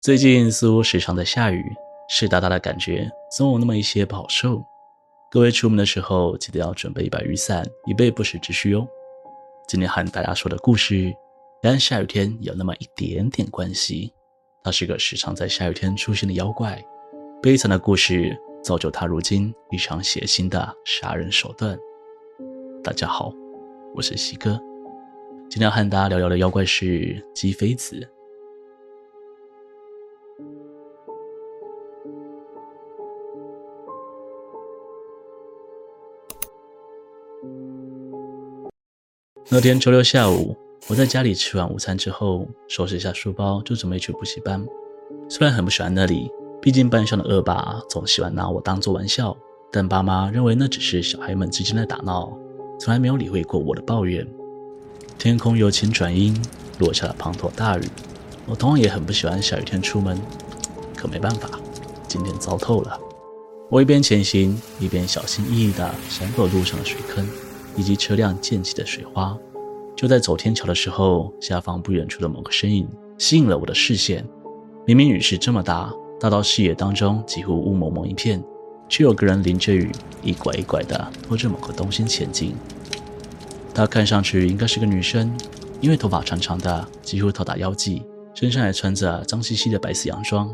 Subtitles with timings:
[0.00, 1.74] 最近似乎时常在下雨，
[2.08, 4.64] 湿哒哒的感觉总有那么一些不好受。
[5.28, 8.86] 各位出门的时候记得要准备一把雨伞，以备不时之需哦。
[9.66, 11.12] 今天和大家说的故事，
[11.60, 14.14] 跟下雨天有那么一点点关系。
[14.62, 16.80] 他是个时常在下雨天出现的妖怪，
[17.42, 21.76] 悲惨的故事造就他如今一场血腥的杀人手段。
[22.84, 23.32] 大家好，
[23.96, 24.60] 我是西哥，
[25.50, 28.08] 今天和大家聊聊的妖怪是鸡飞子。
[39.50, 40.54] 那天周六下午，
[40.88, 44.64] 我在家里吃完午餐之后，收拾一下书包，就准备去补习班。
[45.28, 49.36] 虽然很不喜欢那里，毕竟班上的恶霸总喜欢拿我当做玩笑，
[49.72, 52.30] 但爸妈认为那只是小孩们之间的打闹，
[52.78, 54.26] 从来没有理会过我的抱怨。
[55.18, 56.38] 天空由晴转阴，
[56.78, 57.82] 落下了滂沱大雨。
[58.46, 60.20] 我同样也很不喜欢下雨天出门，
[60.96, 61.48] 可没办法，
[62.06, 63.07] 今天糟透了。
[63.70, 67.28] 我一边前行，一边小心翼翼地闪躲路上的水坑。
[67.76, 69.38] 以及车辆溅起的水花，
[69.94, 74.26] 就在走天桥的时候，下方不远处的某个身影吸引了我的视线。
[74.84, 78.42] 明明雨势这么大，大到视野当中几乎雾蒙蒙一片，
[78.88, 79.92] 却有个人淋着雨，
[80.24, 82.52] 一拐一拐地拖着某个东西前进。
[83.72, 85.32] 她看上去应该是个女生，
[85.80, 88.02] 因为头发长长的，几乎到达腰际，
[88.34, 90.52] 身上还穿着脏兮兮的白色洋装。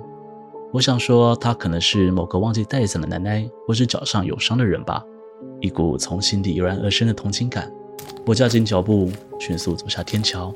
[0.74, 5.00] 我想说，她可能是某个忘记带伞的奶奶，或是脚上有伤的人吧。
[5.60, 7.72] 一股从心底油然而生的同情感，
[8.26, 9.08] 我加紧脚步，
[9.38, 10.52] 迅速走下天桥。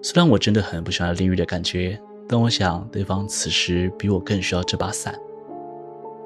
[0.00, 5.14] 虽然我真的很不喜欢淋雨的感觉，但我想对方此时比我更需要这把伞。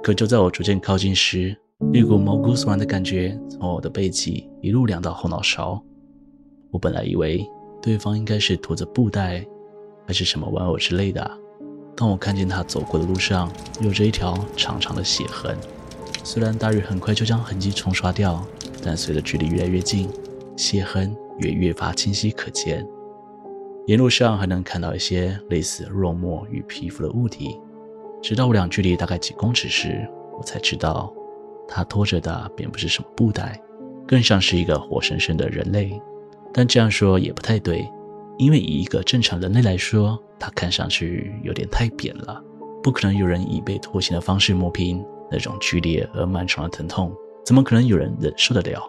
[0.04, 1.56] 可就在我逐渐靠近时，
[1.92, 5.82] 一股毛骨悚然的感觉从我的背脊一路凉到后脑勺。
[6.70, 7.44] 我本来以为
[7.82, 9.44] 对方应该是拖着布袋，
[10.06, 11.28] 还是什么玩偶之类的，
[11.96, 15.56] 当我看见他走过的路上有着一条长长的血痕。
[16.24, 18.44] 虽然大雨很快就将痕迹冲刷掉，
[18.82, 20.08] 但随着距离越来越近，
[20.56, 22.86] 血痕也越发清晰可见。
[23.86, 27.58] 沿路上还能看到一些类似肉末与皮肤的物体。
[28.22, 31.12] 直到我俩距离大概几公尺时，我才知道，
[31.66, 33.60] 他拖着的并不是什么布袋，
[34.06, 36.00] 更像是一个活生生的人类。
[36.54, 37.90] 但这样说也不太对，
[38.38, 42.42] 因为以一个正常人类来说，他看上去有点太扁了，
[42.82, 45.04] 不可能有人以被拖行的方式磨平。
[45.34, 47.10] 那种剧烈而漫长的疼痛，
[47.42, 48.82] 怎么可能有人忍受得了？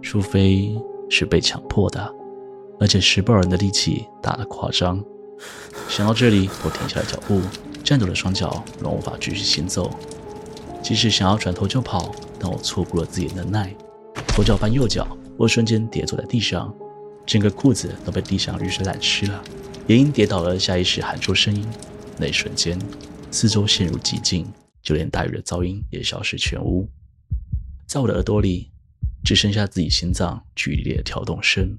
[0.00, 2.14] 除非是被强迫的，
[2.78, 5.04] 而且施暴人的力气大得夸张。
[5.88, 7.40] 想到这里，我停下了脚步，
[7.82, 9.90] 颤抖的双脚让我无法继续行走。
[10.80, 13.74] 即使想要转头就跑，但我错过了自己的能耐。
[14.36, 15.04] 左脚翻右脚，
[15.36, 16.72] 我瞬间跌坐在地上，
[17.30, 19.40] 整个裤子都被地上雨水染湿了。
[19.86, 21.64] 也因跌倒而下意识喊出声音，
[22.18, 22.76] 那一瞬间，
[23.30, 24.44] 四周陷入寂静。
[24.82, 26.88] 就连大雨的噪音也消失全无，
[27.86, 28.72] 在我的耳朵里
[29.22, 31.76] 只剩下自己心脏剧烈的跳动声。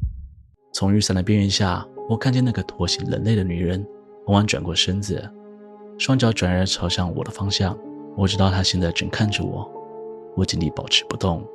[0.71, 3.85] 从雨伞的边缘下，我看见那个拖行人类的女人
[4.25, 5.29] 缓缓转过身子，
[5.97, 7.77] 双脚转而朝向我的方向。
[8.15, 9.69] 我知道她现在正看着我，
[10.37, 11.45] 我尽力保持不动，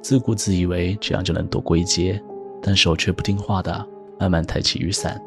[0.00, 2.22] 自顾自以为这样就能躲过一劫，
[2.66, 3.86] 但手却不听话的
[4.18, 5.22] 慢慢抬起雨伞。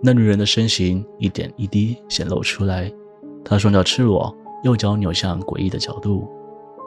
[0.00, 2.90] 那女人的身形一点一滴显露出来，
[3.44, 4.32] 她双脚赤裸。
[4.62, 6.28] 右脚扭向诡异的角度，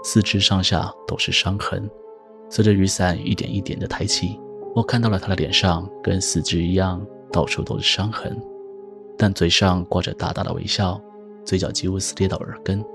[0.03, 1.89] 四肢上下都是伤痕。
[2.47, 4.39] 随着雨伞一点一点的抬起，
[4.75, 8.39] 我看到了她的脸上跟四肢一样，到处都是伤痕，
[9.17, 11.01] 但嘴上挂着大大的微笑，
[11.43, 12.85] 嘴角几乎撕裂到耳根。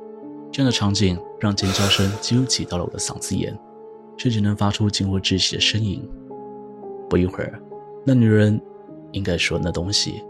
[0.52, 3.52] 这样的场景让尖叫声几乎挤到了我的嗓子眼，
[4.16, 6.08] 却只能发出近乎窒息的呻吟。
[7.08, 7.58] 不一会儿，
[8.04, 8.60] 那女人
[9.12, 10.22] 应该说那东西。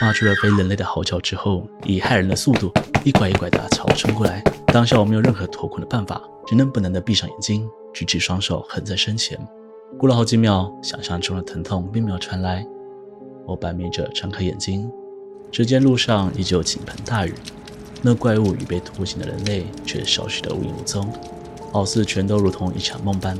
[0.00, 2.72] 发出了非人类的嚎叫之后，以骇人的速度
[3.04, 4.40] 一拐一拐地朝我冲过来。
[4.66, 9.36] 当下我没有任何脱困的办法，只能本能地闭上眼睛，举起双手横在身前。
[9.98, 12.64] 过了好几秒，想象中的疼痛并没有传来。
[13.46, 14.88] 我半眯着睁开眼睛，
[15.50, 17.34] 只见路上依旧倾盆大雨，
[18.00, 21.12] 那怪物与被拖行的人类却消失得无影无踪，
[21.72, 23.36] 好似全都如同一场梦般。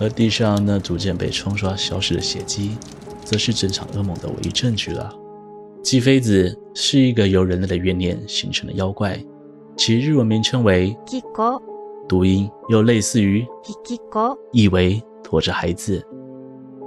[0.00, 2.76] 而地上那逐渐被冲刷消失的血迹，
[3.24, 5.14] 则是整场噩梦的唯一证据了。
[5.82, 9.18] 姬妃子是一个由人类的怨念形成的妖怪，
[9.76, 11.60] 其日文名称为“鸡狗”，
[12.08, 13.46] 读音又类似于
[13.84, 16.04] “鸡狗”，意为驮着孩子。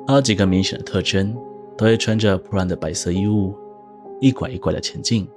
[0.07, 1.35] 它有几个明显的特征：
[1.77, 3.55] 都会穿着破烂的白色衣物，
[4.21, 5.27] 一拐一拐的前进，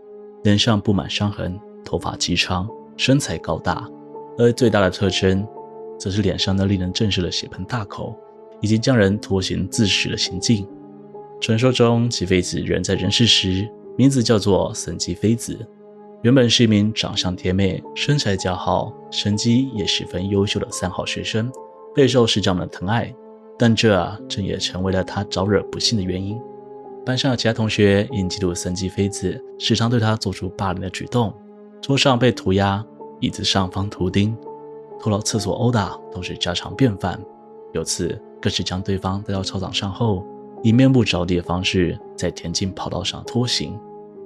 [0.44, 3.88] 脸上布满伤痕，头发极长，身材高大。
[4.36, 5.44] 而最大的特征，
[5.98, 8.16] 则是脸上那令人震慑的血盆大口，
[8.60, 10.66] 以及将人拖行自食的行径。
[11.40, 15.58] 传说中，吉飞子人在人世时，名字叫做森基妃子。
[16.22, 21.48] 原本是一名长相甜美、身材姣好、成绩也十分优秀的三好学生，
[21.94, 23.14] 备受师长们的疼爱。
[23.56, 26.36] 但这啊，正也成为了他招惹不幸的原因。
[27.06, 31.32] 班上的其他同学因嫉妒森吉妃子时常对他做出霸凌的举动，
[31.80, 32.84] 桌上被涂鸦，
[33.20, 34.36] 椅子上方图钉，
[35.00, 37.20] 拖到厕所殴打都是家常便饭。
[37.72, 40.24] 有次更是将对方带到操场上后，
[40.62, 43.78] 以面部着地的方式在田径跑道上拖行。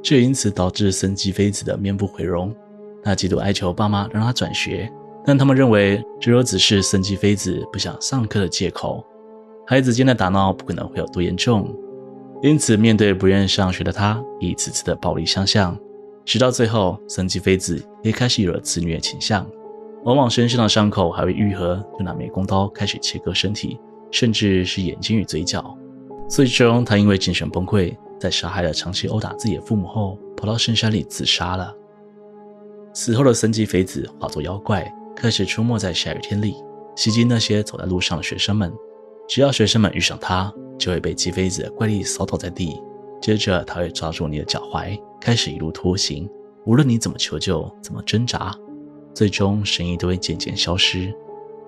[0.02, 2.54] 这也因此导致森吉妃子的面部毁容。
[3.04, 4.90] 他极度哀求爸妈让他转学，
[5.24, 9.04] 但他们认为这只是森吉妃子不想上课的借口。
[9.66, 11.72] 孩子间的打闹不可能会有多严重，
[12.42, 15.76] 因此面对不愿上学的他，一次次的暴力相向，
[16.24, 19.46] 直到最后，森吉妃子也开始有了自虐倾向，
[20.04, 23.78] 往往身上的伤口还未愈合，就拿美工刀开始切割身体，
[24.10, 25.76] 甚至是眼睛与嘴角。
[26.28, 27.96] 最终，他因为精神崩溃。
[28.18, 31.74] 在杀害了长期殴打自己的父母后，跑到深山里自杀了。
[32.94, 36.54] 死后的森基妃子化作妖怪，开始出没在下雨天里，
[36.94, 38.72] 袭击那些走在路上的学生们。
[39.28, 42.80] 只要学生们遇上他，就会被基妃子的怪力扫倒在地。
[43.20, 46.30] 接着，他会抓住你的脚踝，开始一路拖行。
[46.64, 48.54] 无论你怎么求救，怎么挣扎，
[49.14, 51.12] 最终声音都会渐渐消失，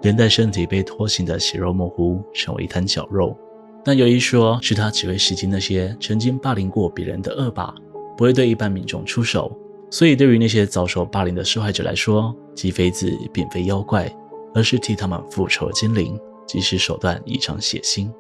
[0.03, 3.37] 连带身体被拖行的血肉模糊，成为一滩绞肉。
[3.85, 7.75] 但有一说是他只会袭击那些曾经霸凌过别人的恶霸，
[8.17, 9.53] 不会对一般民众出手。
[9.91, 14.11] 所以对于那些遭受霸凌的受害者来说，基妃子并非妖怪，
[14.55, 18.11] 而是替他们复仇的精灵，即使手段异常血腥。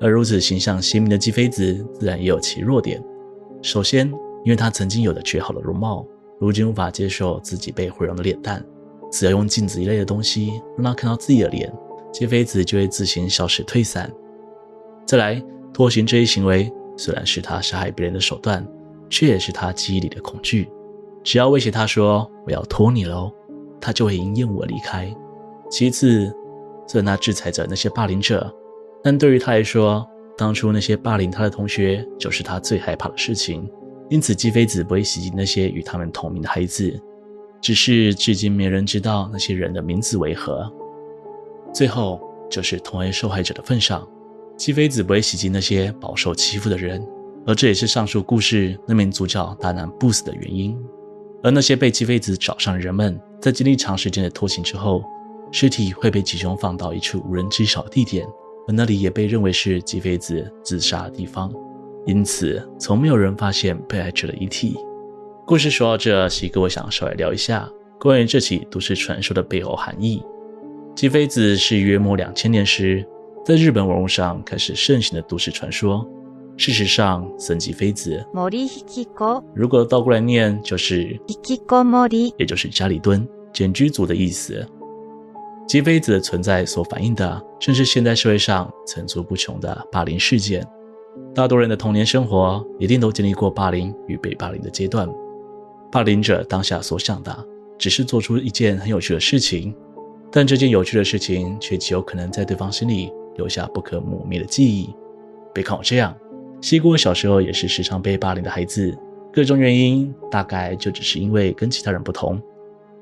[0.00, 3.02] 而如此形象鲜明的基妃子，自然也有其弱点。
[3.60, 4.06] 首先，
[4.44, 6.06] 因为她曾经有着绝好的容貌，
[6.38, 8.64] 如今无法接受自己被毁容的脸蛋，
[9.10, 11.72] 只要用镜子一类的东西让他看到自己的脸，
[12.12, 14.12] 基妃子就会自行消失退散。
[15.06, 15.42] 再来，
[15.72, 18.66] 拖行这一行为虽然是他杀害别人的手段，
[19.08, 20.68] 却也是他记忆里的恐惧。
[21.22, 23.32] 只要威胁他说“我要拖你喽”，
[23.80, 25.12] 他就会因厌恶离开。
[25.70, 26.32] 其次，
[26.86, 28.52] 虽然他制裁着那些霸凌者，
[29.02, 30.06] 但对于他来说，
[30.36, 33.68] 当初那些霸凌他的同学就是他最害怕的事情。
[34.08, 36.98] 因此，姬妃子不会袭击那些与他们同名的孩子，
[37.60, 40.72] 只是至今没人知道那些人的名字为何。
[41.74, 44.06] 最后，就是同为受害者的份上。
[44.56, 47.04] 姬妃子不会袭击那些饱受欺负的人，
[47.44, 50.78] 而这也是上述故事那名主角大难不死的原因。
[51.42, 55.04] 而那些被姬妃子找上的人们，在经历长时间的拖行之后，
[55.52, 58.26] 尸体会被集中放到一处无人知晓的地点，
[58.66, 61.52] 而那里也被认为是姬妃子自杀的地方。
[62.06, 64.78] 因此，从没有人发现被害者的遗体。
[65.44, 67.68] 故事说到这，西哥我想稍微聊一下
[68.00, 70.22] 关于这起都市传说的背后含义。
[70.94, 73.04] 基妃子是约莫两千年时，
[73.44, 76.08] 在日本网络上开始盛行的都市传说。
[76.56, 78.24] 事实上，森吉妃子，
[79.54, 81.20] 如果倒过来念，就是，
[82.38, 84.66] 也就是家里蹲、简居族的意思。
[85.68, 90.66] 吉妃子的存在所反映的，正是现代社会上层出不穷的霸凌事件。
[91.34, 95.08] 大多人的童年生活一定都经历过霸凌与被霸凌的阶段。
[95.90, 97.46] 霸凌者当下所想的，
[97.78, 99.74] 只是做出一件很有趣的事情，
[100.30, 103.12] 但这件有趣的事情，却极有可能在对方心里。
[103.36, 104.88] 留下不可磨灭的记忆。
[105.52, 106.16] 别看我这样，
[106.62, 108.96] 西姑小时候也是时常被霸凌的孩子，
[109.30, 112.40] 各种原因大概就只是因为跟其他人不同。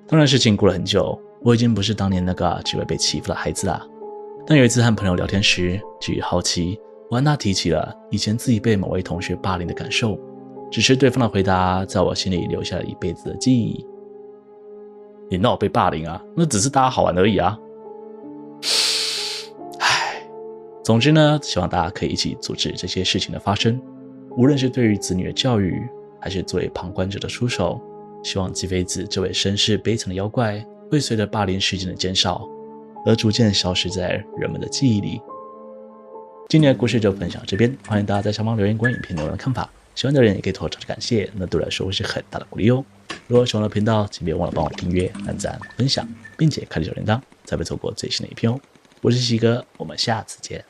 [0.08, 3.80] 当然，事情过了很久，我已经不是当年那个只会被欺负的孩子了。
[4.44, 6.80] 但有一次和朋友聊天时，基于好奇，
[7.14, 10.18] 我和他提起了以前自己被某位同学霸凌的感受，
[10.68, 13.86] 只是对方的回答在我心里留下了一辈子的记忆。
[15.30, 16.20] 你闹被霸凌啊？
[16.36, 17.56] 那只是大家好玩而已啊。
[19.78, 20.26] 唉
[20.82, 23.80] 总之呢，希望大家可以一起阻止这些事情的发生，
[24.36, 25.80] 无论是对于子女的教育，
[26.20, 27.80] 还是作为旁观者的出手。
[28.24, 32.44] 希望基妃子这位身世悲惨的妖怪，会随着霸凌事件的减少，
[33.06, 35.20] 而逐渐消失在人们的记忆里。
[36.48, 42.84] 今天的故事就分享到这边，欢迎大家在下方留言关于影片内容的看法，喜欢的人也可以投个感谢，那对我来说会是很大的鼓励哦。
[43.26, 48.60] 如果喜欢我的频道，请别忘了帮我订阅、按赞、分享，并且开启小铃铛，才不会错过最新的一篇哦。
[49.00, 50.64] 我是西哥，我们下次见。